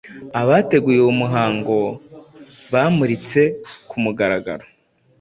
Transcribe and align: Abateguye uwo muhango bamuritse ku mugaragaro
Abateguye 0.41 0.99
uwo 1.01 1.13
muhango 1.21 1.77
bamuritse 2.71 3.41
ku 3.89 3.95
mugaragaro 4.03 4.65